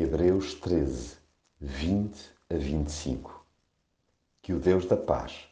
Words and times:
Hebreus 0.00 0.54
13, 0.54 1.16
20 1.60 2.30
a 2.50 2.54
25 2.56 3.44
Que 4.40 4.52
o 4.52 4.60
Deus 4.60 4.86
da 4.86 4.96
paz, 4.96 5.48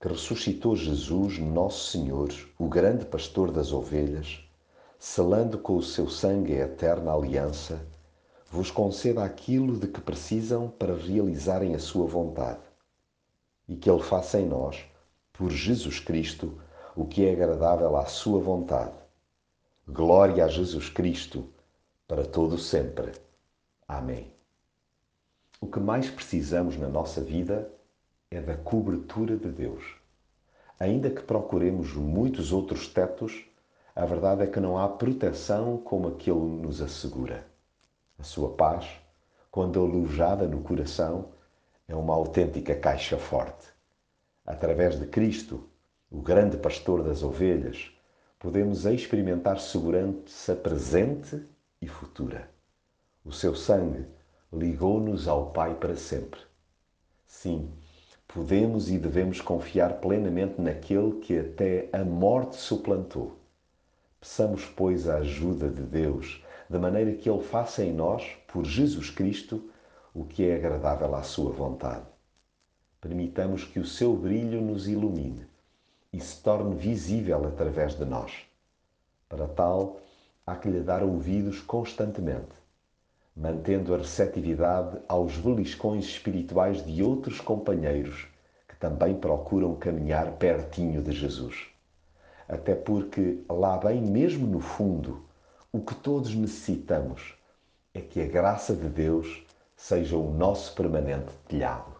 que 0.00 0.08
ressuscitou 0.08 0.74
Jesus, 0.74 1.38
nosso 1.38 1.90
Senhor, 1.90 2.30
o 2.58 2.68
grande 2.68 3.04
pastor 3.04 3.50
das 3.50 3.70
ovelhas, 3.70 4.40
selando 4.98 5.58
com 5.58 5.76
o 5.76 5.82
seu 5.82 6.08
sangue 6.08 6.54
a 6.54 6.64
eterna 6.64 7.12
aliança, 7.12 7.86
vos 8.50 8.70
conceda 8.70 9.22
aquilo 9.22 9.78
de 9.78 9.88
que 9.88 10.00
precisam 10.00 10.70
para 10.70 10.96
realizarem 10.96 11.74
a 11.74 11.78
sua 11.78 12.06
vontade, 12.06 12.62
e 13.68 13.76
que 13.76 13.90
Ele 13.90 14.02
faça 14.02 14.40
em 14.40 14.46
nós, 14.46 14.82
por 15.34 15.50
Jesus 15.50 16.00
Cristo, 16.00 16.58
o 16.96 17.04
que 17.04 17.26
é 17.26 17.32
agradável 17.32 17.94
à 17.98 18.06
sua 18.06 18.40
vontade. 18.40 18.96
Glória 19.86 20.46
a 20.46 20.48
Jesus 20.48 20.88
Cristo, 20.88 21.46
para 22.08 22.24
todo 22.24 22.56
sempre. 22.56 23.12
Amém. 23.92 24.32
O 25.60 25.66
que 25.66 25.78
mais 25.78 26.08
precisamos 26.08 26.78
na 26.78 26.88
nossa 26.88 27.20
vida 27.20 27.70
é 28.30 28.40
da 28.40 28.56
cobertura 28.56 29.36
de 29.36 29.50
Deus. 29.50 29.84
Ainda 30.80 31.10
que 31.10 31.20
procuremos 31.20 31.92
muitos 31.92 32.52
outros 32.52 32.88
tetos, 32.88 33.44
a 33.94 34.06
verdade 34.06 34.44
é 34.44 34.46
que 34.46 34.58
não 34.58 34.78
há 34.78 34.88
proteção 34.88 35.76
como 35.76 36.08
a 36.08 36.12
que 36.12 36.30
Ele 36.30 36.40
nos 36.40 36.80
assegura. 36.80 37.46
A 38.18 38.22
sua 38.22 38.54
paz, 38.54 38.88
quando 39.50 39.78
alojada 39.78 40.48
no 40.48 40.62
coração, 40.62 41.28
é 41.86 41.94
uma 41.94 42.14
autêntica 42.14 42.74
caixa 42.74 43.18
forte. 43.18 43.68
Através 44.46 44.98
de 44.98 45.06
Cristo, 45.06 45.68
o 46.10 46.22
grande 46.22 46.56
pastor 46.56 47.02
das 47.02 47.22
ovelhas, 47.22 47.94
podemos 48.38 48.86
experimentar 48.86 49.60
segurança 49.60 50.56
presente 50.56 51.46
e 51.78 51.86
futura. 51.86 52.48
O 53.24 53.30
seu 53.30 53.54
sangue 53.54 54.04
ligou-nos 54.52 55.28
ao 55.28 55.52
Pai 55.52 55.76
para 55.76 55.94
sempre. 55.96 56.40
Sim, 57.24 57.70
podemos 58.26 58.90
e 58.90 58.98
devemos 58.98 59.40
confiar 59.40 60.00
plenamente 60.00 60.60
naquele 60.60 61.20
que 61.20 61.38
até 61.38 61.88
a 61.92 62.04
morte 62.04 62.56
suplantou. 62.56 63.38
Peçamos, 64.18 64.64
pois, 64.64 65.08
a 65.08 65.18
ajuda 65.18 65.68
de 65.68 65.82
Deus 65.82 66.44
de 66.68 66.78
maneira 66.78 67.12
que 67.12 67.28
Ele 67.28 67.42
faça 67.42 67.84
em 67.84 67.92
nós, 67.92 68.36
por 68.48 68.64
Jesus 68.64 69.10
Cristo, 69.10 69.70
o 70.14 70.24
que 70.24 70.44
é 70.44 70.56
agradável 70.56 71.14
à 71.14 71.22
Sua 71.22 71.52
vontade. 71.52 72.06
Permitamos 73.00 73.64
que 73.64 73.78
o 73.78 73.86
seu 73.86 74.16
brilho 74.16 74.60
nos 74.60 74.88
ilumine 74.88 75.46
e 76.12 76.20
se 76.20 76.42
torne 76.42 76.74
visível 76.74 77.46
através 77.46 77.94
de 77.94 78.04
nós. 78.04 78.32
Para 79.28 79.46
tal, 79.46 80.00
há 80.46 80.56
que 80.56 80.68
lhe 80.68 80.80
dar 80.80 81.02
ouvidos 81.02 81.60
constantemente, 81.60 82.61
mantendo 83.34 83.94
a 83.94 83.98
receptividade 83.98 84.98
aos 85.08 85.36
beliscões 85.36 86.04
espirituais 86.04 86.84
de 86.84 87.02
outros 87.02 87.40
companheiros 87.40 88.26
que 88.68 88.76
também 88.76 89.14
procuram 89.14 89.74
caminhar 89.74 90.32
pertinho 90.32 91.02
de 91.02 91.12
Jesus. 91.12 91.68
Até 92.48 92.74
porque, 92.74 93.42
lá 93.48 93.78
bem 93.78 94.02
mesmo 94.02 94.46
no 94.46 94.60
fundo, 94.60 95.24
o 95.72 95.80
que 95.80 95.94
todos 95.94 96.34
necessitamos 96.34 97.34
é 97.94 98.00
que 98.00 98.20
a 98.20 98.26
graça 98.26 98.74
de 98.74 98.88
Deus 98.88 99.44
seja 99.76 100.16
o 100.16 100.32
nosso 100.32 100.74
permanente 100.74 101.32
telhado. 101.48 101.91